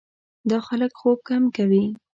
[0.49, 1.83] دا خلک خوب کم کوي.